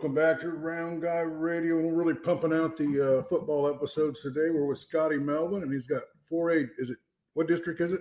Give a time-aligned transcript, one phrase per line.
[0.00, 1.76] Welcome back to Round Guy Radio.
[1.76, 4.48] We're really pumping out the uh, football episodes today.
[4.48, 6.70] We're with Scotty Melvin, and he's got 4A.
[6.78, 6.96] Is it
[7.34, 8.00] what district is it?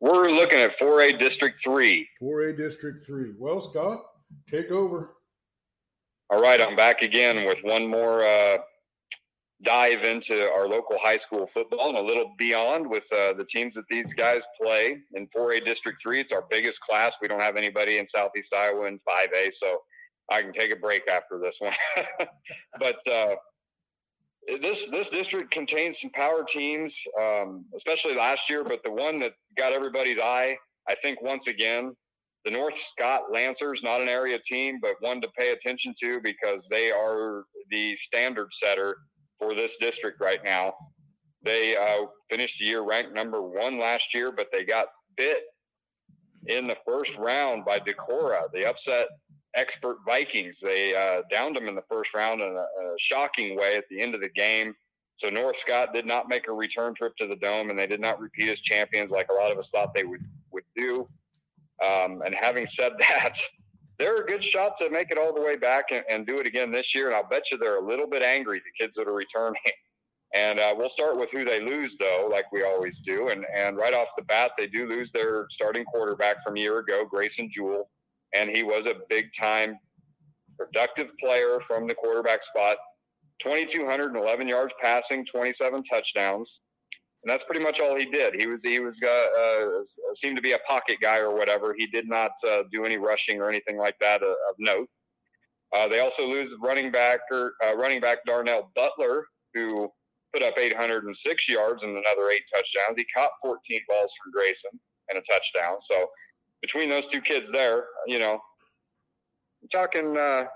[0.00, 2.08] We're looking at 4A District 3.
[2.20, 3.34] 4A District 3.
[3.38, 4.00] Well, Scott,
[4.50, 5.14] take over.
[6.28, 8.58] All right, I'm back again with one more uh,
[9.62, 13.74] dive into our local high school football and a little beyond with uh, the teams
[13.74, 16.20] that these guys play in 4A District 3.
[16.20, 17.14] It's our biggest class.
[17.22, 19.78] We don't have anybody in Southeast Iowa in 5A, so
[20.30, 21.72] I can take a break after this one.
[22.78, 23.36] but uh,
[24.60, 28.64] this this district contains some power teams, um, especially last year.
[28.64, 30.56] But the one that got everybody's eye,
[30.88, 31.94] I think, once again,
[32.44, 36.66] the North Scott Lancers, not an area team, but one to pay attention to because
[36.70, 38.96] they are the standard setter
[39.38, 40.72] for this district right now.
[41.42, 44.86] They uh, finished the year ranked number one last year, but they got
[45.16, 45.42] bit
[46.46, 48.52] in the first round by Decorah.
[48.52, 49.08] They upset
[49.56, 50.60] expert Vikings.
[50.60, 54.00] They uh, downed them in the first round in a, a, shocking way at the
[54.00, 54.74] end of the game.
[55.16, 58.00] So North Scott did not make a return trip to the dome, and they did
[58.00, 60.20] not repeat as champions like a lot of us thought they would
[60.52, 61.08] would do.
[61.84, 63.38] Um, and having said that,
[63.98, 66.46] they're a good shot to make it all the way back and, and, do it
[66.46, 67.06] again this year.
[67.06, 69.60] And I'll bet you they're a little bit angry, the kids that are returning.
[70.34, 73.28] And uh, we'll start with who they lose, though, like we always do.
[73.28, 76.80] And and right off the bat, they do lose their starting quarterback from a year
[76.80, 77.88] ago, Grayson Jewell
[78.36, 79.78] and he was a big time
[80.58, 82.76] productive player from the quarterback spot.
[83.42, 86.60] 2,211 yards passing, 27 touchdowns,
[87.22, 88.34] and that's pretty much all he did.
[88.34, 91.74] He was he was uh, uh, seemed to be a pocket guy or whatever.
[91.76, 94.88] He did not uh, do any rushing or anything like that of, of note.
[95.74, 99.90] Uh, they also lose running back or uh, running back Darnell Butler, who
[100.32, 102.96] put up 806 yards and another eight touchdowns.
[102.96, 104.70] He caught 14 balls from Grayson
[105.08, 105.80] and a touchdown.
[105.80, 106.06] So
[106.62, 108.38] between those two kids there, you know,
[109.62, 110.46] I'm talking uh,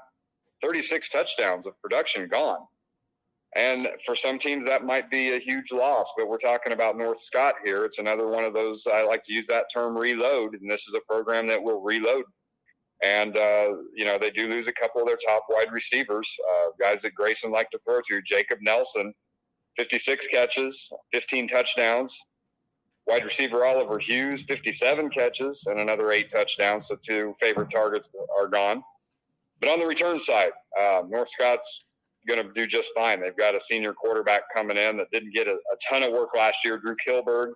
[0.63, 2.61] 36 touchdowns of production gone.
[3.57, 7.21] And for some teams, that might be a huge loss, but we're talking about North
[7.21, 7.85] Scott here.
[7.85, 10.95] It's another one of those, I like to use that term reload, and this is
[10.95, 12.25] a program that will reload.
[13.03, 16.67] And, uh, you know, they do lose a couple of their top wide receivers, uh,
[16.79, 18.23] guys that Grayson liked to throw to.
[18.23, 19.13] Jacob Nelson,
[19.77, 22.17] 56 catches, 15 touchdowns.
[23.11, 26.87] Wide receiver Oliver Hughes, 57 catches and another eight touchdowns.
[26.87, 28.09] So two favorite targets
[28.41, 28.85] are gone.
[29.59, 31.87] But on the return side, uh, North Scott's
[32.29, 33.21] going to do just fine.
[33.21, 36.29] They've got a senior quarterback coming in that didn't get a, a ton of work
[36.37, 36.79] last year.
[36.79, 37.55] Drew Kilberg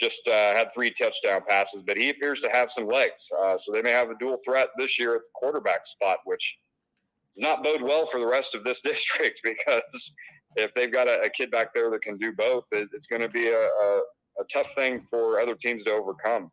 [0.00, 3.28] just uh, had three touchdown passes, but he appears to have some legs.
[3.38, 6.58] Uh, so they may have a dual threat this year at the quarterback spot, which
[7.34, 10.14] does not bode well for the rest of this district because
[10.56, 13.20] if they've got a, a kid back there that can do both, it, it's going
[13.20, 14.00] to be a, a,
[14.40, 16.50] a tough thing for other teams to overcome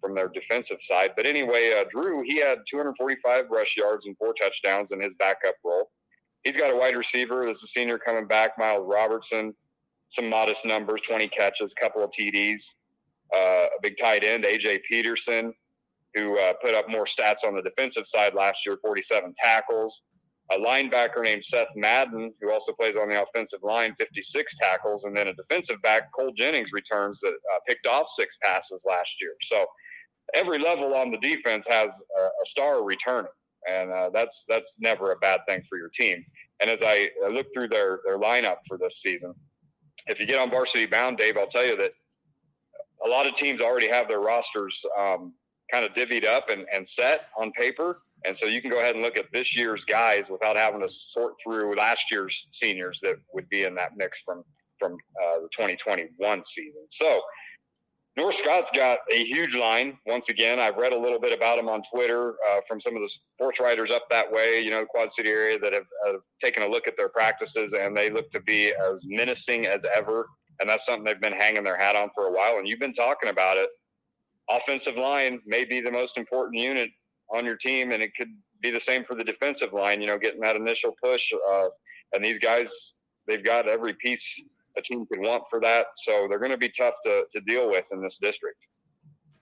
[0.00, 1.10] from their defensive side.
[1.16, 5.54] But anyway, uh, Drew, he had 245 rush yards and four touchdowns in his backup
[5.64, 5.90] role.
[6.42, 9.54] He's got a wide receiver that's a senior coming back, Miles Robertson,
[10.10, 12.62] some modest numbers, 20 catches, couple of TDs,
[13.34, 15.52] uh, a big tight end, AJ Peterson,
[16.14, 20.02] who uh, put up more stats on the defensive side last year, 47 tackles
[20.52, 25.16] a linebacker named Seth Madden, who also plays on the offensive line, 56 tackles, and
[25.16, 29.32] then a defensive back, Cole Jennings, returns that uh, picked off six passes last year.
[29.42, 29.66] So
[30.34, 33.30] every level on the defense has a, a star returning,
[33.68, 36.24] and uh, that's that's never a bad thing for your team.
[36.60, 39.34] And as I, look through their their lineup for this season,
[40.06, 41.90] if you get on Varsity Bound, Dave, I'll tell you that
[43.04, 45.34] a lot of teams already have their rosters um,
[45.70, 48.94] kind of divvied up and, and set on paper and so you can go ahead
[48.94, 53.16] and look at this year's guys without having to sort through last year's seniors that
[53.32, 54.42] would be in that mix from
[54.78, 56.86] from uh, the 2021 season.
[56.90, 57.20] So
[58.16, 59.98] North Scott's got a huge line.
[60.06, 63.02] Once again, I've read a little bit about them on Twitter uh, from some of
[63.02, 66.62] the sports writers up that way, you know, Quad City area that have, have taken
[66.62, 70.26] a look at their practices, and they look to be as menacing as ever.
[70.60, 72.56] And that's something they've been hanging their hat on for a while.
[72.56, 73.68] And you've been talking about it.
[74.48, 76.88] Offensive line may be the most important unit
[77.34, 78.28] on your team, and it could
[78.62, 80.00] be the same for the defensive line.
[80.00, 81.68] You know, getting that initial push, uh,
[82.12, 82.94] and these guys,
[83.26, 84.42] they've got every piece
[84.76, 85.86] a team could want for that.
[85.96, 88.58] So they're going to be tough to to deal with in this district.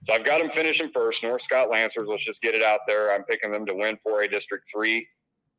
[0.03, 1.23] So I've got them finishing first.
[1.23, 2.07] North Scott Lancers.
[2.07, 3.13] Let's just get it out there.
[3.13, 5.07] I'm picking them to win 4A District Three.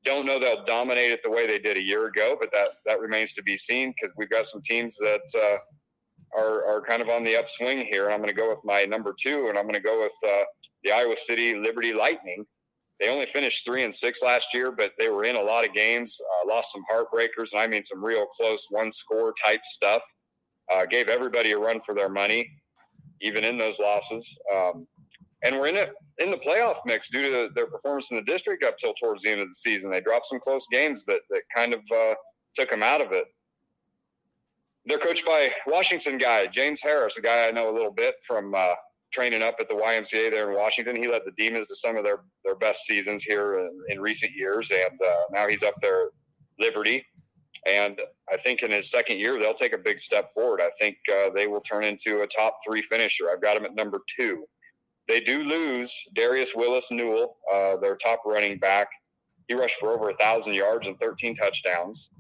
[0.05, 3.01] Don't know they'll dominate it the way they did a year ago, but that that
[3.01, 5.21] remains to be seen because we've got some teams that.
[5.35, 5.59] Uh,
[6.35, 8.11] are, are kind of on the upswing here.
[8.11, 10.45] I'm going to go with my number two, and I'm going to go with uh,
[10.87, 12.47] the Iowa City Liberty Lightning.
[13.01, 15.75] They only finished three and six last year, but they were in a lot of
[15.75, 20.03] games, uh, lost some heartbreakers, and I mean some real close one score type stuff.
[20.73, 22.49] Uh, gave everybody a run for their money,
[23.21, 24.27] even in those losses.
[24.55, 24.87] Um,
[25.43, 28.65] and we're in it in the playoff mix due to their performance in the district
[28.65, 29.91] up till towards the end of the season.
[29.91, 32.15] They dropped some close games that that kind of uh,
[32.55, 33.27] took them out of it.
[34.87, 38.55] They're coached by Washington guy James Harris, a guy I know a little bit from
[38.55, 38.75] uh,
[39.17, 40.95] training up at the YMCA there in Washington.
[40.95, 44.33] He led the Demons to some of their their best seasons here in, in recent
[44.33, 46.11] years, and uh, now he's up there
[46.59, 47.05] Liberty.
[47.67, 47.99] And
[48.31, 50.61] I think in his second year, they'll take a big step forward.
[50.61, 53.31] I think uh, they will turn into a top three finisher.
[53.33, 54.45] I've got him at number two.
[55.09, 58.89] They do lose Darius Willis Newell, uh, their top running back.
[59.49, 62.11] He rushed for over a thousand yards and 13 touchdowns.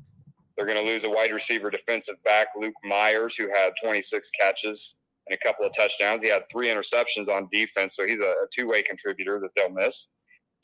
[0.56, 4.94] They're going to lose a wide receiver defensive back, Luke Myers, who had 26 catches
[5.28, 6.22] and a couple of touchdowns.
[6.22, 10.08] He had three interceptions on defense, so he's a, a two-way contributor that they'll miss.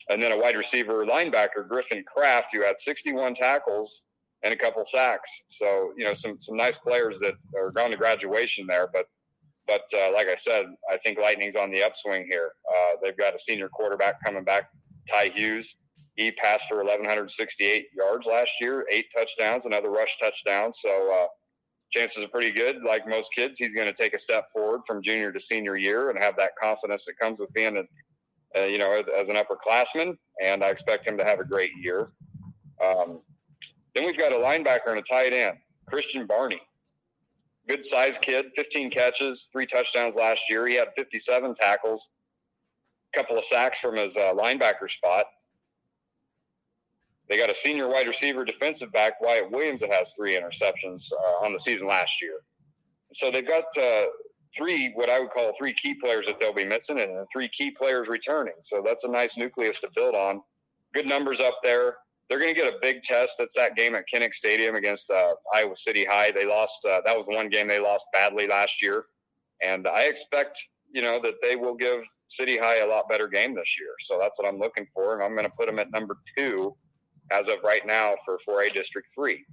[0.09, 4.05] And then a wide receiver linebacker, Griffin Kraft, who had 61 tackles
[4.43, 5.29] and a couple sacks.
[5.47, 8.89] So you know some some nice players that are going to graduation there.
[8.91, 9.05] But
[9.65, 12.51] but uh, like I said, I think Lightning's on the upswing here.
[12.69, 14.69] Uh, they've got a senior quarterback coming back,
[15.09, 15.75] Ty Hughes.
[16.15, 20.71] He passed for 1,168 yards last year, eight touchdowns, another rush touchdown.
[20.73, 21.27] So uh,
[21.93, 22.77] chances are pretty good.
[22.83, 26.09] Like most kids, he's going to take a step forward from junior to senior year
[26.09, 29.35] and have that confidence that comes with being, a, uh, you know, as, as, an
[29.35, 30.17] upperclassman.
[30.43, 32.09] And I expect him to have a great year.
[32.83, 33.21] Um,
[33.93, 35.57] then we've got a linebacker and a tight end,
[35.87, 36.59] Christian Barney.
[37.67, 40.67] Good size kid, 15 catches, three touchdowns last year.
[40.67, 42.09] He had 57 tackles,
[43.13, 45.25] a couple of sacks from his uh, linebacker spot.
[47.29, 51.45] They got a senior wide receiver defensive back, Wyatt Williams, that has three interceptions uh,
[51.45, 52.39] on the season last year.
[53.13, 54.05] So they've got uh,
[54.55, 57.71] three, what I would call three key players that they'll be missing, and three key
[57.71, 58.55] players returning.
[58.61, 60.41] So that's a nice nucleus to build on.
[60.93, 61.95] Good numbers up there
[62.29, 63.35] they're going to get a big test.
[63.37, 66.31] That's that game at Kinnick Stadium against uh, Iowa City High.
[66.31, 66.85] They lost.
[66.85, 69.05] Uh, that was the one game they lost badly last year,
[69.61, 70.59] and I expect
[70.91, 73.89] you know that they will give City High a lot better game this year.
[74.01, 76.75] So that's what I'm looking for, and I'm going to put them at number two
[77.31, 79.45] as of right now for 4A District Three.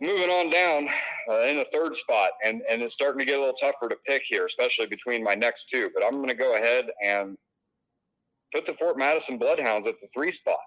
[0.00, 0.88] Moving on down
[1.28, 3.96] uh, in the third spot, and and it's starting to get a little tougher to
[4.06, 5.90] pick here, especially between my next two.
[5.94, 7.36] But I'm going to go ahead and
[8.52, 10.58] put the Fort Madison Bloodhounds at the three spot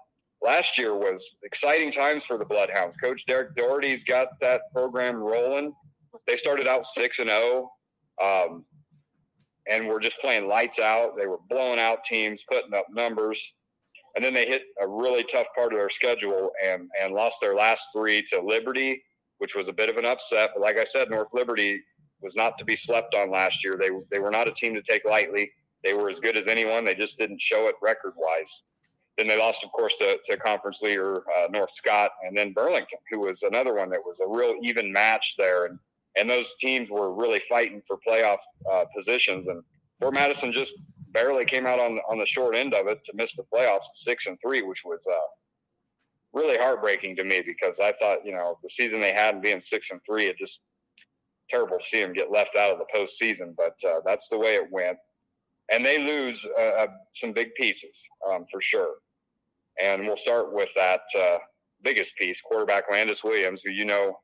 [0.42, 2.96] last year was exciting times for the Bloodhounds.
[2.96, 5.72] Coach Derek Doherty's got that program rolling.
[6.26, 7.70] They started out six and zero,
[8.20, 8.64] oh, um,
[9.68, 11.16] and were just playing lights out.
[11.16, 13.54] They were blowing out teams, putting up numbers,
[14.18, 17.54] and then they hit a really tough part of their schedule and and lost their
[17.54, 19.00] last three to Liberty,
[19.38, 20.50] which was a bit of an upset.
[20.54, 21.80] But like I said, North Liberty
[22.20, 23.76] was not to be slept on last year.
[23.78, 25.48] They they were not a team to take lightly.
[25.84, 26.84] They were as good as anyone.
[26.84, 28.64] They just didn't show it record wise.
[29.16, 32.98] Then they lost, of course, to, to conference leader uh, North Scott, and then Burlington,
[33.12, 35.78] who was another one that was a real even match there, and
[36.16, 38.38] and those teams were really fighting for playoff
[38.68, 39.46] uh, positions.
[39.46, 39.62] And
[40.00, 40.74] Fort Madison just
[41.12, 44.26] barely came out on on the short end of it to miss the playoffs, six
[44.26, 48.70] and three, which was uh, really heartbreaking to me because I thought you know the
[48.70, 50.60] season they had and being six and three, it just
[51.50, 53.54] terrible to see them get left out of the postseason.
[53.56, 54.98] But uh, that's the way it went
[55.70, 58.94] and they lose uh, uh, some big pieces um, for sure.
[59.80, 61.38] And we'll start with that uh,
[61.82, 64.18] biggest piece, quarterback Landis Williams, who you know,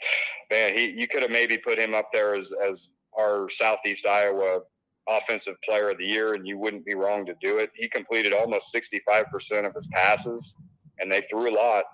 [0.50, 2.88] man, he you could have maybe put him up there as as
[3.18, 4.60] our Southeast Iowa
[5.08, 7.70] offensive player of the year, and you wouldn't be wrong to do it.
[7.74, 10.56] He completed almost 65% of his passes,
[10.98, 11.84] and they threw a lot.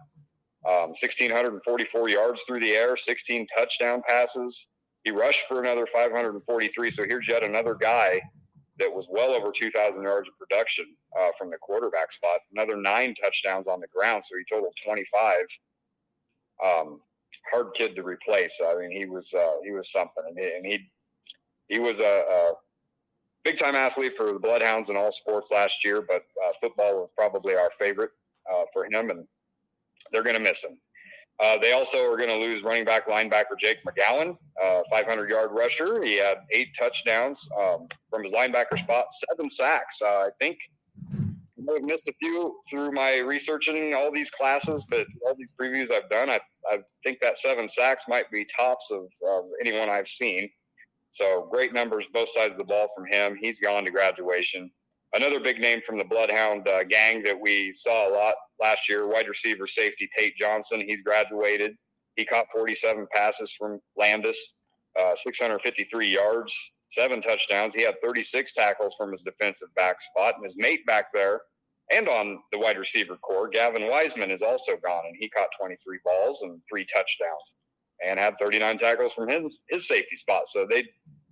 [0.69, 4.67] Um, 1,644 yards through the air, 16 touchdown passes.
[5.05, 6.91] He rushed for another 543.
[6.91, 8.21] So here's yet another guy
[8.79, 10.87] that was well over 2,000 yards of production
[11.19, 12.41] uh, from the quarterback spot.
[12.53, 15.37] Another nine touchdowns on the ground, so he totaled 25.
[16.63, 17.01] Um,
[17.53, 18.61] hard kid to replace.
[18.65, 20.91] I mean, he was uh, he was something, and he and he,
[21.69, 22.53] he was a, a
[23.45, 26.03] big time athlete for the Bloodhounds in all sports last year.
[26.03, 28.11] But uh, football was probably our favorite
[28.51, 29.27] uh, for him, and
[30.13, 30.79] they're going to miss him.
[31.41, 35.51] Uh, they also are going to lose running back linebacker Jake McGowan, uh, 500 yard
[35.53, 36.03] rusher.
[36.03, 40.03] He had eight touchdowns um, from his linebacker spot, seven sacks.
[40.03, 40.59] Uh, I think
[41.11, 45.55] I might have missed a few through my researching all these classes, but all these
[45.59, 49.07] previews I've done, I, I think that seven sacks might be tops of
[49.63, 50.51] anyone I've seen.
[51.13, 53.37] So great numbers both sides of the ball from him.
[53.41, 54.71] He's gone to graduation
[55.13, 59.09] another big name from the Bloodhound uh, gang that we saw a lot last year,
[59.09, 60.81] wide receiver safety Tate Johnson.
[60.81, 61.77] He's graduated.
[62.17, 64.55] He caught 47 passes from Landis,
[65.01, 66.55] uh, 653 yards,
[66.93, 67.75] seven touchdowns.
[67.75, 71.41] He had 36 tackles from his defensive back spot, and his mate back there
[71.93, 75.99] and on the wide receiver core, Gavin Wiseman, is also gone, and he caught 23
[76.05, 77.55] balls and three touchdowns
[78.07, 80.43] and had 39 tackles from his, his safety spot.
[80.47, 80.85] So they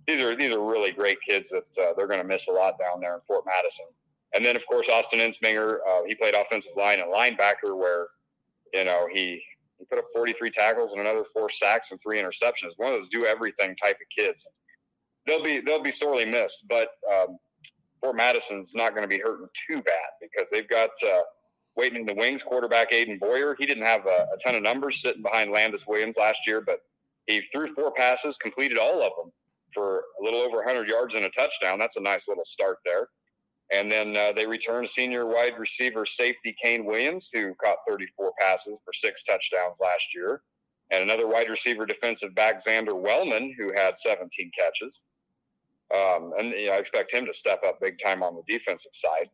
[0.07, 2.79] these are these are really great kids that uh, they're going to miss a lot
[2.79, 3.85] down there in Fort Madison.
[4.33, 8.07] And then of course Austin Ensminger, uh, he played offensive line and linebacker where,
[8.73, 9.41] you know, he
[9.77, 12.73] he put up 43 tackles and another four sacks and three interceptions.
[12.77, 14.47] One of those do everything type of kids.
[15.25, 17.37] They'll be they'll be sorely missed, but um,
[18.01, 21.21] Fort Madison's not going to be hurting too bad because they've got uh,
[21.75, 23.55] waiting in the wings quarterback Aiden Boyer.
[23.57, 26.79] He didn't have a, a ton of numbers sitting behind Landis Williams last year, but
[27.25, 29.31] he threw four passes, completed all of them
[29.73, 31.79] for a little over 100 yards and a touchdown.
[31.79, 33.07] That's a nice little start there.
[33.71, 38.79] And then uh, they returned senior wide receiver safety Kane Williams, who caught 34 passes
[38.83, 40.41] for six touchdowns last year,
[40.89, 45.01] and another wide receiver defensive back Xander Wellman, who had 17 catches.
[45.93, 48.91] Um, and you know, I expect him to step up big time on the defensive
[48.93, 49.29] side.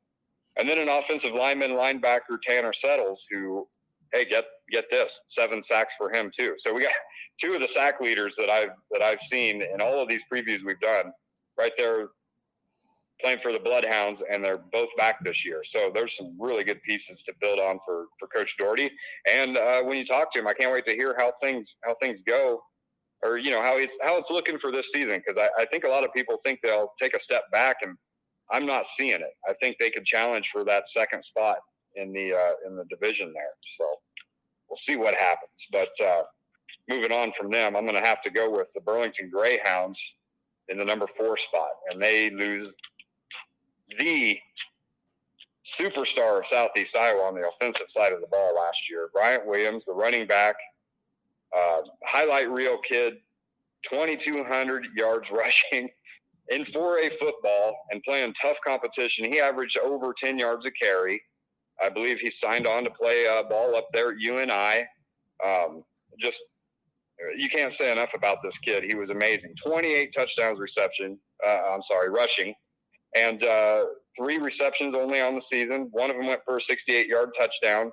[0.57, 3.67] And then an offensive lineman linebacker Tanner Settles, who,
[4.13, 6.53] hey, get get this, seven sacks for him too.
[6.57, 6.93] So we got
[7.41, 10.63] two of the sack leaders that I've that I've seen in all of these previews
[10.65, 11.11] we've done,
[11.57, 12.07] right there
[13.21, 15.61] playing for the Bloodhounds, and they're both back this year.
[15.63, 18.89] So there's some really good pieces to build on for for Coach Doherty.
[19.25, 21.95] And uh, when you talk to him, I can't wait to hear how things how
[22.01, 22.61] things go,
[23.23, 25.21] or you know how it's how it's looking for this season.
[25.25, 27.97] Because I, I think a lot of people think they'll take a step back, and
[28.51, 29.35] I'm not seeing it.
[29.47, 31.57] I think they could challenge for that second spot
[31.95, 33.43] in the uh, in the division there.
[33.77, 33.85] So
[34.69, 35.67] we'll see what happens.
[35.71, 36.23] But uh,
[36.89, 39.99] moving on from them, I'm going to have to go with the Burlington Greyhounds
[40.69, 42.73] in the number four spot, and they lose
[43.97, 44.37] the
[45.65, 49.09] superstar of Southeast Iowa on the offensive side of the ball last year.
[49.13, 50.55] Bryant Williams, the running back,
[51.55, 53.15] uh, highlight reel kid,
[53.89, 55.89] 2,200 yards rushing
[56.49, 59.31] in 4A football and playing tough competition.
[59.31, 61.21] He averaged over 10 yards a carry.
[61.83, 64.85] I believe he signed on to play uh, ball up there at UNI.
[65.45, 65.83] Um,
[66.19, 66.41] just
[67.37, 68.83] you can't say enough about this kid.
[68.83, 69.53] He was amazing.
[69.65, 71.17] 28 touchdowns reception.
[71.45, 72.53] Uh, I'm sorry, rushing
[73.15, 73.85] and uh,
[74.17, 75.87] three receptions only on the season.
[75.91, 77.91] One of them went for a 68 yard touchdown.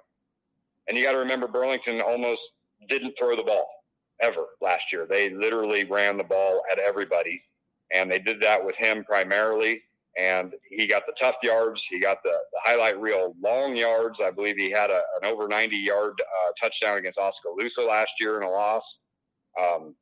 [0.89, 2.43] And you got to remember, Burlington almost
[2.89, 3.69] didn't throw the ball
[4.21, 5.07] ever last year.
[5.09, 7.41] They literally ran the ball at everybody.
[7.95, 9.83] And they did that with him primarily.
[10.19, 11.87] And he got the tough yards.
[11.89, 14.21] He got the, the highlight reel long yards.
[14.21, 18.37] I believe he had a, an over 90 yard uh, touchdown against Oskaloosa last year
[18.37, 18.99] in a loss.
[19.59, 19.95] Um,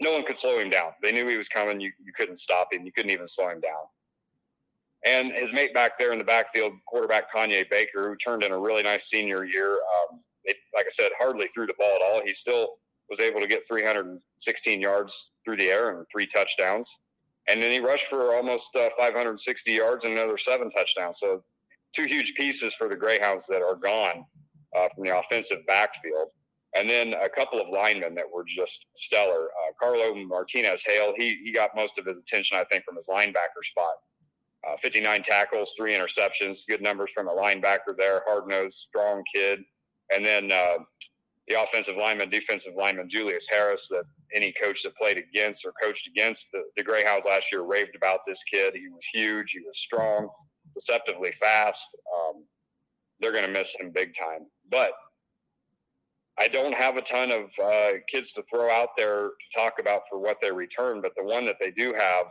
[0.00, 0.92] no one could slow him down.
[1.02, 1.80] They knew he was coming.
[1.80, 2.84] You, you couldn't stop him.
[2.84, 3.84] You couldn't even slow him down.
[5.04, 8.58] And his mate back there in the backfield, quarterback Kanye Baker, who turned in a
[8.58, 9.72] really nice senior year.
[9.72, 12.22] Um, it, like I said, hardly threw the ball at all.
[12.24, 12.74] He still
[13.08, 16.90] was able to get 316 yards through the air and three touchdowns.
[17.50, 21.18] And then he rushed for almost uh, 560 yards and another seven touchdowns.
[21.18, 21.42] So
[21.94, 24.24] two huge pieces for the Greyhounds that are gone
[24.76, 26.28] uh, from the offensive backfield.
[26.74, 29.46] And then a couple of linemen that were just stellar.
[29.46, 33.06] Uh, Carlo Martinez Hale, he, he got most of his attention, I think, from his
[33.08, 33.94] linebacker spot
[34.66, 39.60] uh, 59 tackles, three interceptions, good numbers from a linebacker there, hard nosed, strong kid.
[40.10, 40.78] And then uh,
[41.50, 46.06] the offensive lineman, defensive lineman, Julius Harris, that any coach that played against or coached
[46.06, 48.72] against the, the Greyhounds last year raved about this kid.
[48.74, 50.28] He was huge, he was strong,
[50.76, 51.84] deceptively fast.
[52.16, 52.44] Um,
[53.18, 54.46] they're going to miss him big time.
[54.70, 54.92] But
[56.38, 60.02] I don't have a ton of uh, kids to throw out there to talk about
[60.08, 62.26] for what they return, but the one that they do have,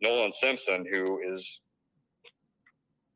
[0.00, 1.60] Nolan Simpson, who is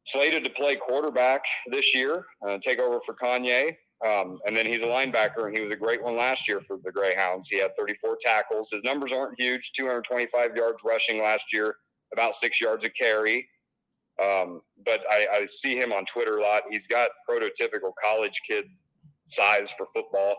[0.05, 1.41] slated to play quarterback
[1.71, 3.77] this year, uh, take over for Kanye.
[4.07, 6.79] Um, and then he's a linebacker, and he was a great one last year for
[6.85, 7.49] the Greyhounds.
[7.49, 8.71] He had 34 tackles.
[8.71, 11.77] His numbers aren't huge 225 yards rushing last year,
[12.13, 13.49] about six yards a carry.
[14.23, 16.63] Um, but I, I see him on Twitter a lot.
[16.71, 18.67] He's got prototypical college kid
[19.27, 20.37] size for football.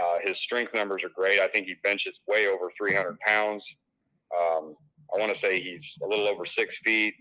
[0.00, 1.40] Uh, his strength numbers are great.
[1.40, 3.76] I think he benches way over 300 pounds.
[4.34, 4.74] Um,
[5.14, 7.14] I want to say he's a little over six feet,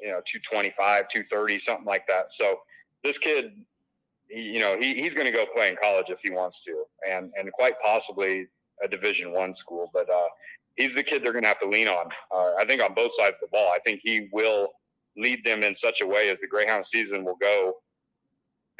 [0.00, 2.56] you know 225 230 something like that so
[3.02, 3.52] this kid
[4.28, 7.32] you know he, he's going to go play in college if he wants to and
[7.38, 8.46] and quite possibly
[8.84, 10.28] a division one school but uh,
[10.76, 12.06] he's the kid they're going to have to lean on.
[12.34, 14.68] Uh, i think on both sides of the ball i think he will
[15.16, 17.74] lead them in such a way as the greyhound season will go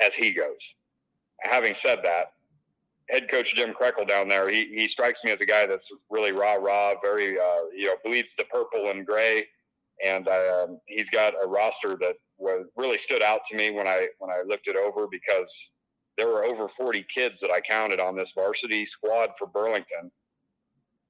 [0.00, 0.74] as he goes.
[1.40, 2.32] Having said that
[3.08, 6.32] head coach Jim Krekel down there, he, he strikes me as a guy that's really
[6.32, 9.46] rah rah, very uh, you know bleeds the purple and gray,
[10.04, 14.08] and um, he's got a roster that was really stood out to me when I
[14.18, 15.70] when I looked it over because
[16.16, 20.10] there were over 40 kids that I counted on this varsity squad for Burlington.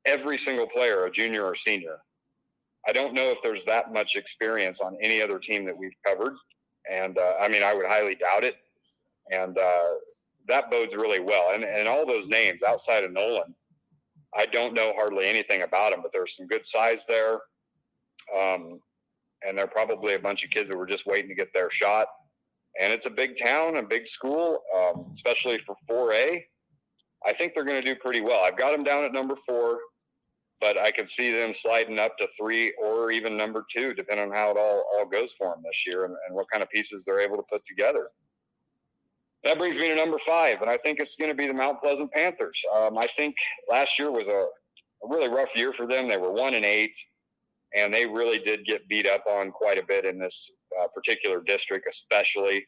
[0.04, 1.98] Every single player, a junior or senior.
[2.86, 6.34] I don't know if there's that much experience on any other team that we've covered,
[6.90, 8.56] and uh, I mean I would highly doubt it.
[9.30, 9.94] And uh,
[10.46, 11.50] that bodes really well.
[11.54, 13.54] And and all those names outside of Nolan,
[14.36, 17.40] I don't know hardly anything about them, but there's some good size there.
[18.36, 18.80] Um,
[19.46, 22.08] and they're probably a bunch of kids that were just waiting to get their shot.
[22.80, 26.42] And it's a big town, a big school, um, especially for 4A.
[27.26, 28.40] I think they're going to do pretty well.
[28.44, 29.78] I've got them down at number four,
[30.60, 34.32] but I could see them sliding up to three or even number two, depending on
[34.32, 37.04] how it all, all goes for them this year and, and what kind of pieces
[37.04, 38.08] they're able to put together.
[39.44, 41.80] That brings me to number five, and I think it's going to be the Mount
[41.80, 42.60] Pleasant Panthers.
[42.76, 43.36] Um, I think
[43.70, 44.46] last year was a,
[45.04, 46.08] a really rough year for them.
[46.08, 46.96] They were one and eight
[47.74, 51.40] and they really did get beat up on quite a bit in this uh, particular
[51.40, 52.66] district, especially.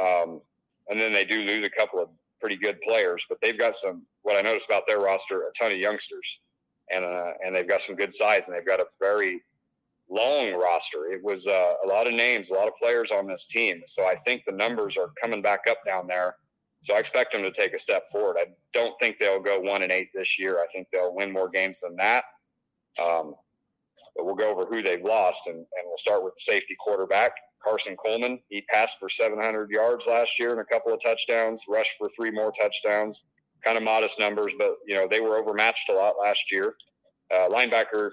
[0.00, 0.40] Um,
[0.88, 2.08] and then they do lose a couple of
[2.40, 4.02] pretty good players, but they've got some.
[4.22, 6.26] What I noticed about their roster, a ton of youngsters,
[6.90, 9.40] and uh, and they've got some good size, and they've got a very
[10.10, 11.12] long roster.
[11.12, 13.82] It was uh, a lot of names, a lot of players on this team.
[13.86, 16.36] So I think the numbers are coming back up down there.
[16.82, 18.36] So I expect them to take a step forward.
[18.38, 20.58] I don't think they'll go one and eight this year.
[20.58, 22.24] I think they'll win more games than that.
[23.00, 23.34] Um,
[24.16, 27.32] but we'll go over who they've lost, and, and we'll start with the safety quarterback,
[27.64, 28.40] Carson Coleman.
[28.48, 32.30] He passed for 700 yards last year and a couple of touchdowns, rushed for three
[32.30, 33.24] more touchdowns.
[33.64, 36.74] Kind of modest numbers, but you know they were overmatched a lot last year.
[37.32, 38.10] Uh, linebacker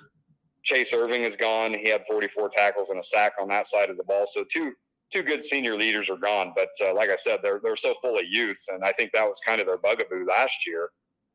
[0.64, 1.74] Chase Irving is gone.
[1.74, 4.26] He had 44 tackles and a sack on that side of the ball.
[4.28, 4.74] So two
[5.12, 6.54] two good senior leaders are gone.
[6.56, 9.24] But uh, like I said, they're they're so full of youth, and I think that
[9.24, 10.90] was kind of their bugaboo last year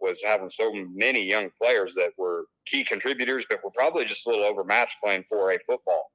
[0.05, 4.31] was having so many young players that were key contributors, but were probably just a
[4.31, 6.11] little overmatched playing 4A football.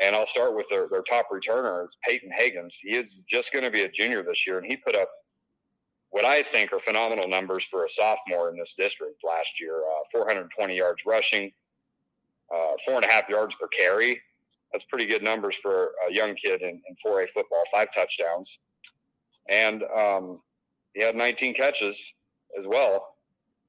[0.00, 2.76] And I'll start with their, their top returner, Peyton Higgins.
[2.80, 5.08] He is just going to be a junior this year, and he put up
[6.10, 10.04] what I think are phenomenal numbers for a sophomore in this district last year uh,
[10.12, 11.50] 420 yards rushing,
[12.54, 14.20] uh, four and a half yards per carry.
[14.72, 18.58] That's pretty good numbers for a young kid in, in 4A football, five touchdowns.
[19.48, 20.42] And um,
[20.94, 21.98] he had 19 catches
[22.58, 23.11] as well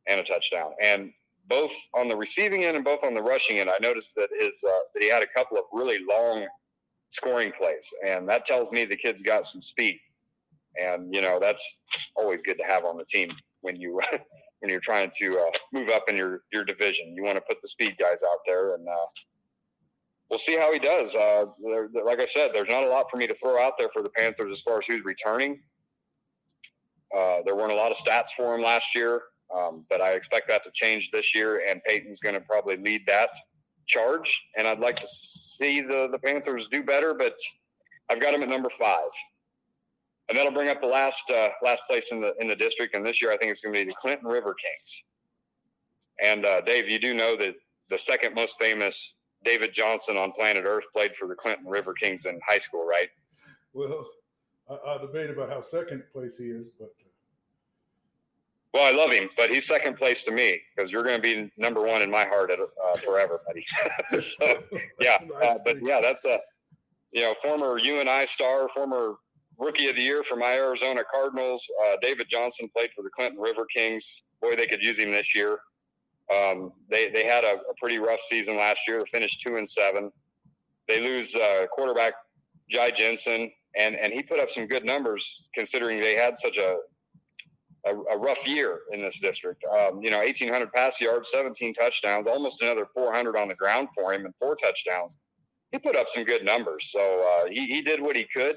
[0.08, 0.72] and a touchdown.
[0.82, 1.12] And
[1.48, 4.54] both on the receiving end and both on the rushing end, I noticed that his
[4.66, 6.48] uh, that he had a couple of really long
[7.12, 10.00] scoring plays, and that tells me the kid's got some speed.
[10.82, 11.64] And you know that's
[12.16, 13.30] always good to have on the team
[13.62, 14.00] when you
[14.60, 17.14] when you're trying to uh, move up in your your division.
[17.16, 19.06] You want to put the speed guys out there, and uh,
[20.30, 21.14] we'll see how he does.
[21.14, 21.46] Uh,
[22.06, 24.10] like I said, there's not a lot for me to throw out there for the
[24.10, 25.62] Panthers as far as who's returning.
[27.16, 29.22] Uh, there weren't a lot of stats for him last year.
[29.56, 33.02] Um, but I expect that to change this year, and Peyton's going to probably lead
[33.08, 33.30] that
[33.86, 34.42] charge.
[34.58, 37.34] And I'd like to see the, the Panthers do better, but
[38.10, 39.10] I've got them at number five.
[40.30, 42.96] And that'll bring up the last uh, last place in the in the district.
[42.96, 45.04] And this year, I think it's going to be the Clinton River Kings.
[46.24, 47.56] And uh, Dave, you do know that
[47.90, 52.26] the second most famous David Johnson on planet Earth played for the Clinton River Kings
[52.26, 53.10] in high school, right?
[53.74, 54.08] Well,
[54.70, 56.94] I, I debate about how second place he is, but
[58.74, 61.52] well, I love him, but he's second place to me because you're going to be
[61.58, 63.64] number one in my heart at, uh, forever, buddy.
[64.40, 64.64] so,
[65.00, 66.40] yeah, uh, but yeah, that's a
[67.12, 69.16] you know former UNI star, former
[69.60, 71.64] rookie of the year for my Arizona Cardinals.
[71.86, 74.24] Uh, David Johnson played for the Clinton River Kings.
[74.42, 75.60] Boy, they could use him this year.
[76.34, 79.00] Um, they they had a, a, pretty rough season last year.
[79.00, 80.12] They finished two and seven.
[80.88, 82.14] They lose uh, quarterback
[82.70, 86.78] Jai Jensen, and and he put up some good numbers considering they had such a
[87.86, 89.64] a, a rough year in this district.
[89.66, 94.14] Um, you know, 1,800 pass yards, 17 touchdowns, almost another 400 on the ground for
[94.14, 95.18] him, and four touchdowns.
[95.72, 96.90] He put up some good numbers.
[96.92, 98.56] So uh, he, he did what he could.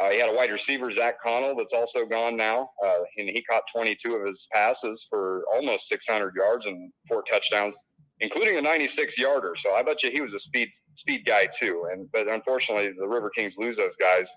[0.00, 3.44] Uh, he had a wide receiver, Zach Connell, that's also gone now, uh, and he
[3.44, 7.76] caught 22 of his passes for almost 600 yards and four touchdowns,
[8.18, 9.54] including a 96 yarder.
[9.56, 11.86] So I bet you he was a speed speed guy too.
[11.92, 14.28] And but unfortunately, the River Kings lose those guys,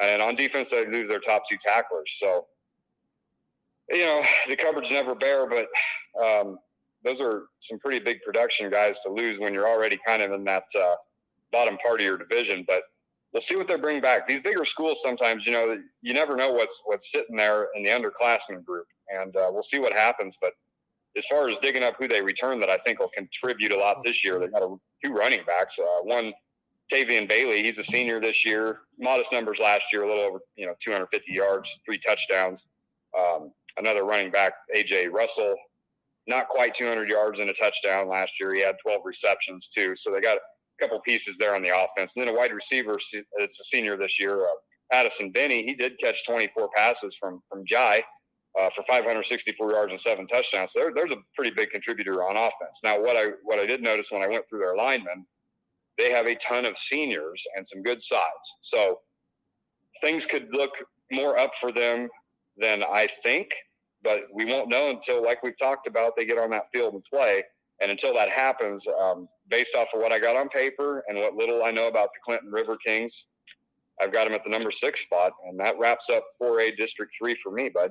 [0.00, 2.16] and on defense they lose their top two tacklers.
[2.18, 2.46] So
[3.90, 5.66] you know, the cupboard's never bare, but
[6.22, 6.58] um,
[7.04, 10.44] those are some pretty big production guys to lose when you're already kind of in
[10.44, 10.94] that uh,
[11.52, 12.64] bottom part of your division.
[12.66, 12.82] But
[13.32, 14.26] we'll see what they bring back.
[14.26, 17.90] These bigger schools sometimes, you know, you never know what's what's sitting there in the
[17.90, 20.36] underclassmen group, and uh, we'll see what happens.
[20.40, 20.52] But
[21.16, 23.98] as far as digging up who they return, that I think will contribute a lot
[24.04, 24.38] this year.
[24.38, 25.78] They've got a, two running backs.
[25.78, 26.32] Uh, one,
[26.92, 28.80] Tavian Bailey, he's a senior this year.
[28.98, 32.66] Modest numbers last year, a little over you know 250 yards, three touchdowns.
[33.18, 35.56] Um, another running back, AJ Russell,
[36.26, 38.54] not quite 200 yards and a touchdown last year.
[38.54, 39.96] He had 12 receptions too.
[39.96, 40.40] So they got a
[40.80, 42.12] couple pieces there on the offense.
[42.14, 44.52] And then a wide receiver, it's a senior this year, uh,
[44.92, 45.64] Addison Benny.
[45.64, 48.02] He did catch 24 passes from from Jai
[48.58, 50.72] uh, for 564 yards and seven touchdowns.
[50.72, 52.80] So there, there's a pretty big contributor on offense.
[52.82, 55.26] Now, what I what I did notice when I went through their linemen,
[55.98, 58.54] they have a ton of seniors and some good sides.
[58.62, 58.98] So
[60.00, 60.72] things could look
[61.10, 62.08] more up for them
[62.56, 63.48] than I think.
[64.02, 67.04] But we won't know until, like we've talked about, they get on that field and
[67.04, 67.42] play.
[67.80, 71.34] And until that happens, um, based off of what I got on paper and what
[71.34, 73.26] little I know about the Clinton River Kings,
[74.00, 77.36] I've got them at the number six spot, and that wraps up 4A District Three
[77.42, 77.90] for me, bud.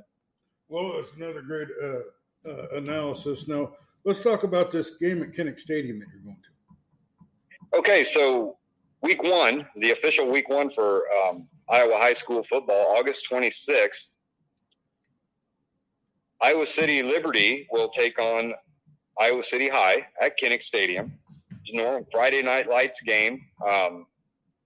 [0.67, 3.47] Well, that's another great uh, uh, analysis.
[3.47, 3.73] Now,
[4.05, 7.77] let's talk about this game at Kinnick Stadium that you're going to.
[7.79, 8.57] Okay, so
[9.01, 14.15] week one, the official week one for um, Iowa high school football, August 26th.
[16.41, 18.53] Iowa City Liberty will take on
[19.19, 21.13] Iowa City High at Kinnick Stadium.
[21.71, 23.41] Normal Friday night lights game.
[23.67, 24.05] Um,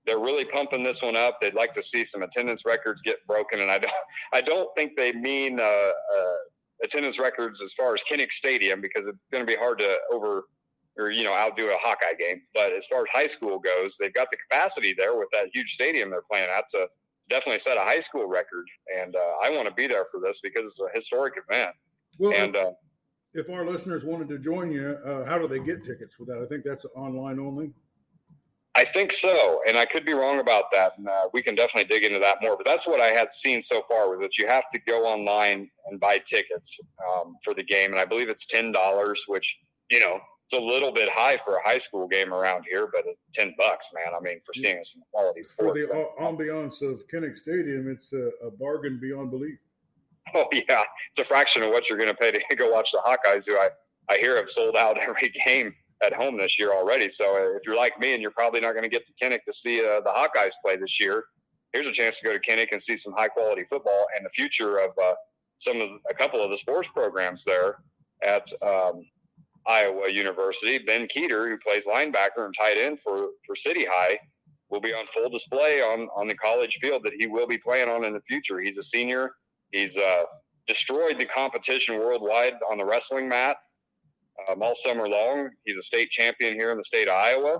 [0.05, 1.39] they're really pumping this one up.
[1.41, 3.93] They'd like to see some attendance records get broken, and I don't,
[4.33, 6.35] I don't think they mean uh, uh,
[6.83, 10.43] attendance records as far as Kinnick Stadium because it's going to be hard to over
[10.97, 12.41] or you know outdo a Hawkeye game.
[12.53, 15.73] But as far as high school goes, they've got the capacity there with that huge
[15.73, 16.87] stadium they're playing at to
[17.29, 18.65] definitely set a high school record.
[18.99, 21.75] And uh, I want to be there for this because it's a historic event.
[22.19, 22.71] Well, and uh,
[23.33, 26.41] if our listeners wanted to join you, uh, how do they get tickets for that?
[26.41, 27.71] I think that's online only.
[28.75, 30.93] I think so, and I could be wrong about that.
[30.97, 32.57] And uh, we can definitely dig into that more.
[32.57, 35.69] But that's what I had seen so far was that you have to go online
[35.87, 39.55] and buy tickets um, for the game, and I believe it's ten dollars, which
[39.91, 43.03] you know it's a little bit high for a high school game around here, but
[43.05, 44.13] it's ten bucks, man.
[44.17, 45.87] I mean, for seeing some quality sports.
[45.87, 49.57] For the ambiance of Kinnick Stadium, it's a, a bargain beyond belief.
[50.35, 53.01] Oh yeah, it's a fraction of what you're going to pay to go watch the
[53.05, 53.69] Hawkeyes, who I
[54.09, 57.09] I hear have sold out every game at home this year already.
[57.09, 59.43] So uh, if you're like me and you're probably not going to get to Kinnick
[59.45, 61.25] to see uh, the Hawkeyes play this year,
[61.71, 64.29] here's a chance to go to Kinnick and see some high quality football and the
[64.29, 65.13] future of uh,
[65.59, 67.77] some of a couple of the sports programs there
[68.25, 69.05] at um,
[69.67, 70.79] Iowa University.
[70.79, 74.19] Ben Kueter, who plays linebacker and tight end for for City High,
[74.69, 77.89] will be on full display on on the college field that he will be playing
[77.89, 78.59] on in the future.
[78.59, 79.31] He's a senior.
[79.71, 80.23] He's uh,
[80.67, 83.57] destroyed the competition worldwide on the wrestling mat
[84.49, 85.49] um, all summer long.
[85.65, 87.59] He's a state champion here in the state of Iowa.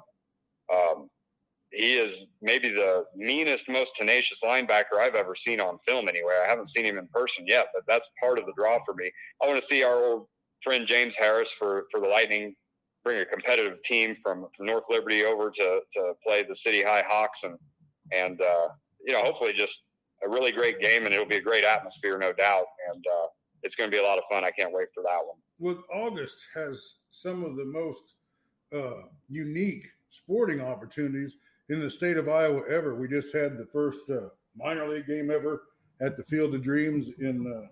[0.74, 1.10] Um,
[1.72, 6.46] he is maybe the meanest, most tenacious linebacker I've ever seen on film anywhere.
[6.46, 9.12] I haven't seen him in person yet, but that's part of the draw for me.
[9.42, 10.28] I want to see our old
[10.64, 12.56] friend James Harris for, for the Lightning
[13.04, 17.44] bring a competitive team from, North Liberty over to, to play the City High Hawks
[17.44, 17.58] and,
[18.12, 18.70] and uh,
[19.06, 19.82] you know, hopefully just
[20.26, 22.66] a really great game and it'll be a great atmosphere, no doubt.
[22.94, 23.28] And uh,
[23.62, 24.44] it's going to be a lot of fun.
[24.44, 25.38] I can't wait for that one.
[25.60, 28.16] Well, August has some of the most
[28.74, 31.38] uh, unique sporting opportunities
[31.70, 32.96] in the state of Iowa ever.
[32.96, 35.64] We just had the first uh, minor league game ever
[36.02, 37.68] at the Field of Dreams in uh,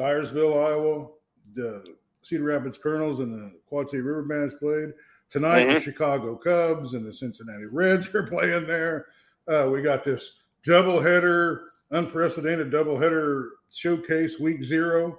[0.00, 1.08] Dyersville, Iowa.
[1.54, 1.84] The
[2.22, 4.92] Cedar Rapids Kernels and the Quad City Riverbands played.
[5.30, 5.74] Tonight, mm-hmm.
[5.74, 9.06] the Chicago Cubs and the Cincinnati Reds are playing there.
[9.48, 10.32] Uh, we got this
[10.66, 15.18] doubleheader, unprecedented doubleheader showcase week zero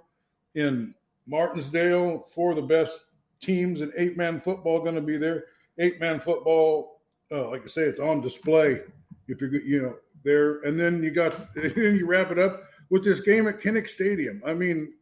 [0.56, 0.94] in
[1.30, 2.30] Martensdale.
[2.30, 3.06] for the best
[3.42, 5.46] teams in eight man football going to be there.
[5.80, 8.82] Eight man football, uh, like I say, it's on display
[9.28, 10.62] if you're you know there.
[10.62, 14.42] And then you got then you wrap it up with this game at Kinnick Stadium.
[14.46, 14.94] I mean,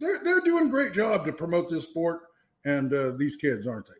[0.00, 2.22] they're they're doing a great job to promote this sport
[2.64, 3.94] and uh, these kids, aren't they?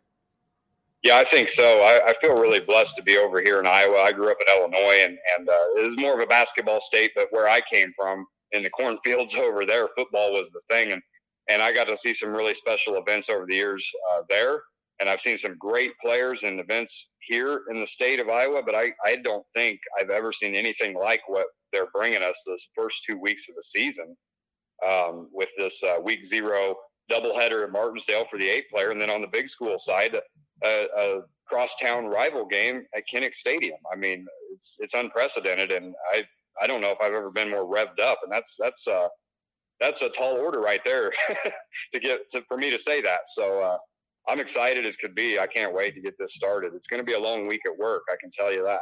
[1.02, 1.80] Yeah, I think so.
[1.80, 3.98] I, I, feel really blessed to be over here in Iowa.
[3.98, 7.12] I grew up in Illinois, and and uh, it is more of a basketball state,
[7.14, 11.02] but where I came from, in the cornfields over there, football was the thing, and
[11.48, 14.60] and I got to see some really special events over the years uh, there,
[15.00, 18.74] and I've seen some great players and events here in the state of Iowa, but
[18.74, 23.04] I I don't think I've ever seen anything like what they're bringing us this first
[23.06, 24.16] two weeks of the season
[24.86, 26.76] um, with this uh, week zero
[27.10, 30.14] doubleheader at Martensdale for the eight player, and then on the big school side,
[30.64, 33.78] a, a crosstown rival game at Kinnick Stadium.
[33.92, 36.22] I mean, it's it's unprecedented, and I
[36.62, 39.08] I don't know if I've ever been more revved up, and that's that's uh
[39.80, 41.12] that's a tall order right there
[41.92, 43.20] to get to, for me to say that.
[43.28, 43.78] So uh,
[44.28, 45.38] I'm excited as could be.
[45.38, 46.72] I can't wait to get this started.
[46.74, 48.02] It's going to be a long week at work.
[48.12, 48.80] I can tell you that.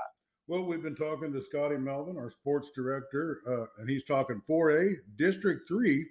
[0.49, 4.95] Well, we've been talking to Scotty Melvin, our sports director, uh, and he's talking 4A
[5.17, 6.07] District Three,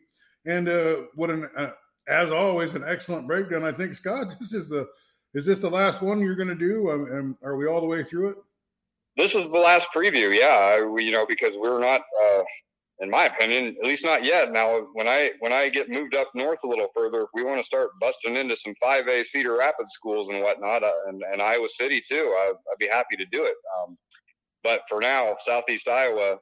[0.45, 1.71] and uh, what an uh,
[2.07, 3.63] as always an excellent breakdown.
[3.63, 4.87] I think Scott, this is the
[5.33, 6.89] is this the last one you're going to do?
[6.91, 8.37] Um, and are we all the way through it?
[9.17, 10.37] this is the last preview.
[10.37, 12.43] Yeah, you know, because we're not, uh,
[12.99, 14.51] in my opinion, at least not yet.
[14.51, 17.59] Now, when I when I get moved up north a little further, if we want
[17.59, 21.69] to start busting into some 5A Cedar Rapids schools and whatnot, uh, and, and Iowa
[21.69, 23.55] City too, I, would be happy to do it.
[23.79, 23.97] Um,
[24.65, 26.37] but for now, Southeast Iowa,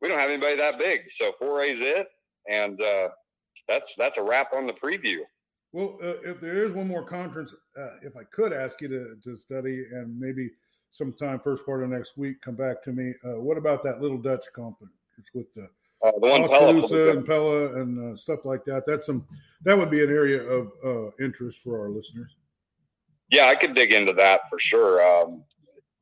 [0.00, 2.06] we don't have anybody that big, so 4A is it,
[2.48, 3.08] and uh,
[3.66, 5.18] that's that's a wrap on the preview.
[5.72, 9.16] Well, uh, if there is one more conference, uh, if I could ask you to,
[9.24, 10.50] to study and maybe
[10.92, 13.12] sometime first part of next week come back to me.
[13.24, 15.68] Uh, what about that little Dutch conference It's with the
[16.06, 18.84] uh, the one and Pella and uh, stuff like that.
[18.86, 19.26] That's some
[19.64, 22.36] that would be an area of uh, interest for our listeners.
[23.30, 25.02] Yeah, I could dig into that for sure.
[25.04, 25.42] Um,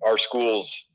[0.05, 0.89] our schools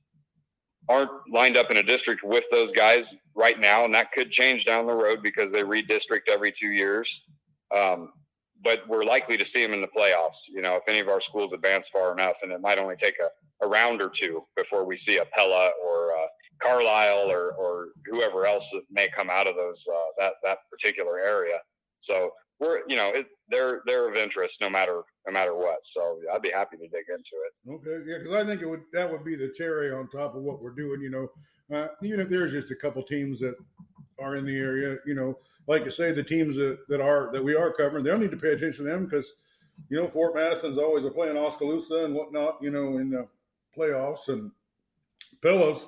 [0.89, 4.65] aren't lined up in a district with those guys right now, and that could change
[4.65, 7.29] down the road because they redistrict every two years.
[7.75, 8.13] Um,
[8.63, 10.47] but we're likely to see them in the playoffs.
[10.47, 13.15] You know, if any of our schools advance far enough, and it might only take
[13.19, 16.27] a, a round or two before we see a Pella or uh,
[16.61, 21.19] Carlisle or, or whoever else that may come out of those uh, that that particular
[21.19, 21.57] area.
[21.99, 25.83] So we're you know it, they're they're of interest no matter no matter what.
[25.83, 27.71] So I'd be happy to dig into it.
[27.71, 30.41] Okay, yeah, because I think it would that would be the cherry on top of
[30.41, 31.01] what we're doing.
[31.01, 33.55] You know, uh, even if there's just a couple teams that
[34.19, 37.43] are in the area, you know, like I say, the teams that, that are that
[37.43, 39.33] we are covering, they'll need to pay attention to them because
[39.89, 42.57] you know Fort Madison's always a playing Oskaloosa and whatnot.
[42.61, 43.27] You know, in the
[43.77, 44.51] playoffs and
[45.41, 45.85] Pella's.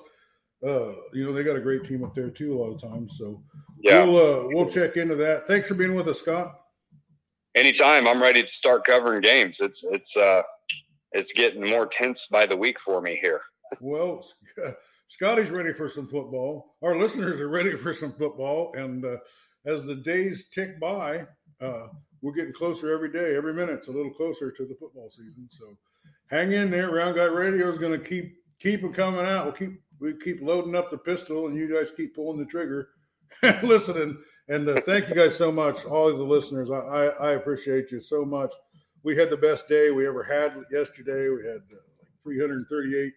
[0.62, 3.18] Uh, you know, they got a great team up there too a lot of times.
[3.18, 3.42] So
[3.80, 5.48] yeah, we'll uh, we'll check into that.
[5.48, 6.59] Thanks for being with us, Scott
[7.56, 9.60] anytime I'm ready to start covering games.
[9.60, 10.42] It's it's uh
[11.12, 13.42] it's getting more tense by the week for me here.
[13.80, 14.26] well,
[15.08, 16.76] Scotty's ready for some football.
[16.84, 19.18] Our listeners are ready for some football, and uh,
[19.66, 21.26] as the days tick by,
[21.62, 21.88] uh,
[22.22, 23.36] we're getting closer every day.
[23.36, 25.50] Every minute's a little closer to the football season.
[25.50, 25.76] So,
[26.30, 26.92] hang in there.
[26.92, 29.46] Round Guy Radio is going to keep keep them coming out.
[29.46, 32.90] We'll keep we keep loading up the pistol, and you guys keep pulling the trigger
[33.42, 34.18] and listening
[34.50, 36.72] and uh, thank you guys so much, all of the listeners.
[36.72, 38.54] I, I, I, appreciate you so much.
[39.04, 41.30] We had the best day we ever had yesterday.
[41.30, 43.14] We had uh, like 338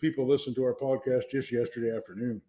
[0.00, 2.40] people listen to our podcast just yesterday afternoon.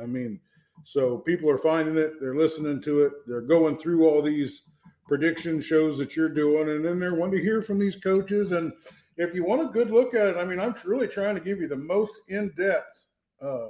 [0.00, 0.40] I mean,
[0.84, 4.62] so people are finding it, they're listening to it, they're going through all these
[5.06, 8.52] prediction shows that you're doing, and then they're wanting to hear from these coaches.
[8.52, 8.72] And
[9.16, 11.60] if you want a good look at it, I mean, I'm really trying to give
[11.60, 13.04] you the most in depth.
[13.40, 13.66] Uh,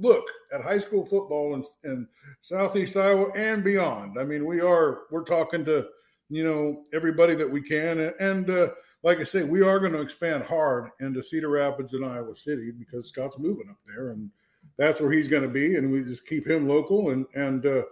[0.00, 2.08] look at high school football in, in
[2.42, 4.18] Southeast Iowa and beyond.
[4.18, 5.86] I mean, we are we're talking to
[6.28, 8.68] you know everybody that we can, and, and uh,
[9.02, 12.70] like I say, we are going to expand hard into Cedar Rapids and Iowa City
[12.70, 14.30] because Scott's moving up there, and
[14.78, 17.82] that's where he's going to be, and we just keep him local, and and uh,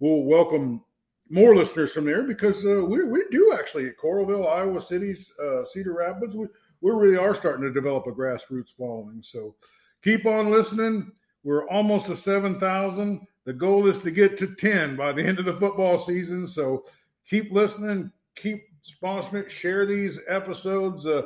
[0.00, 0.84] we'll welcome
[1.30, 5.64] more listeners from there because uh, we we do actually at Coralville, Iowa City's uh,
[5.64, 6.46] Cedar Rapids, we
[6.80, 9.22] we really are starting to develop a grassroots following.
[9.22, 9.54] So
[10.02, 11.10] keep on listening
[11.44, 13.26] we're almost to 7,000.
[13.44, 16.46] The goal is to get to 10 by the end of the football season.
[16.46, 16.84] So
[17.28, 18.64] keep listening, keep
[19.02, 21.22] sponsoring, share these episodes, uh,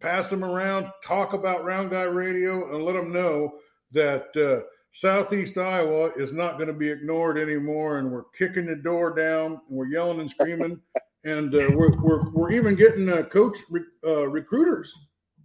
[0.00, 3.58] pass them around, talk about Round Guy Radio, and let them know
[3.92, 7.98] that uh, Southeast Iowa is not going to be ignored anymore.
[7.98, 10.80] And we're kicking the door down, and we're yelling and screaming.
[11.24, 13.58] and uh, we're, we're, we're even getting uh, coach
[14.06, 14.94] uh, recruiters,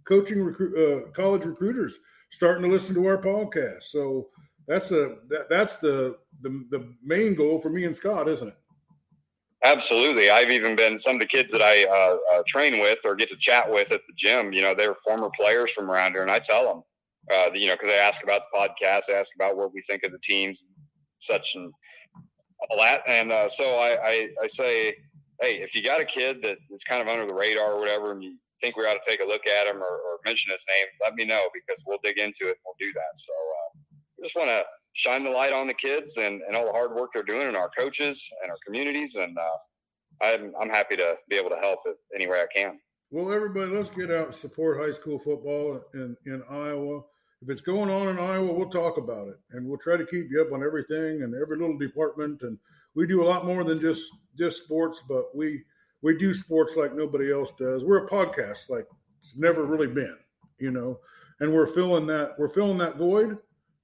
[0.04, 1.98] coaching recruit, uh, college recruiters
[2.30, 3.84] starting to listen to our podcast.
[3.84, 4.28] So
[4.66, 8.56] that's a that, that's the, the the main goal for me and Scott, isn't it?
[9.62, 10.30] Absolutely.
[10.30, 13.28] I've even been some of the kids that I uh, uh, train with or get
[13.28, 14.54] to chat with at the gym.
[14.54, 16.82] You know, they're former players from around here, and I tell them,
[17.30, 20.02] uh, you know, because they ask about the podcast, they ask about what we think
[20.02, 20.64] of the teams,
[21.18, 21.70] such and
[22.70, 23.02] all that.
[23.06, 24.94] And uh, so I, I, I say,
[25.42, 28.12] hey, if you got a kid that is kind of under the radar or whatever,
[28.12, 30.64] and you think we ought to take a look at him or, or mention his
[30.68, 32.58] name, let me know because we'll dig into it.
[32.58, 33.12] and We'll do that.
[33.16, 36.72] So uh, just want to shine the light on the kids and, and all the
[36.72, 39.14] hard work they're doing and our coaches and our communities.
[39.16, 42.78] And uh, I'm, I'm happy to be able to help it any way I can.
[43.10, 47.02] Well, everybody, let's get out and support high school football in, in Iowa.
[47.42, 50.26] If it's going on in Iowa, we'll talk about it and we'll try to keep
[50.30, 52.42] you up on everything and every little department.
[52.42, 52.58] And
[52.94, 54.02] we do a lot more than just
[54.38, 55.62] just sports, but we
[56.02, 57.84] we do sports like nobody else does.
[57.84, 58.86] We're a podcast like
[59.22, 60.16] it's never really been,
[60.58, 60.98] you know,
[61.40, 63.38] and we're filling that we're filling that void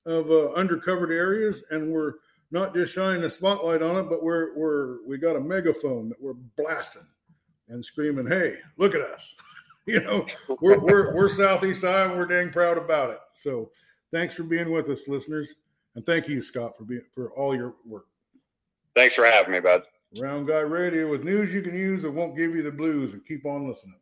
[0.07, 2.15] of uh, undercovered areas, and we're
[2.51, 6.21] not just shining a spotlight on it, but we're we're we got a megaphone that
[6.21, 7.07] we're blasting
[7.69, 9.35] and screaming, "Hey, look at us!"
[9.87, 10.27] you know,
[10.61, 13.19] we're we're we're Southeast Iowa, and we're dang proud about it.
[13.33, 13.71] So,
[14.13, 15.57] thanks for being with us, listeners,
[15.97, 18.07] and thank you, Scott, for being for all your work.
[18.95, 19.83] Thanks for having me, bud.
[20.21, 23.25] Round Guy Radio with news you can use that won't give you the blues and
[23.25, 24.01] keep on listening.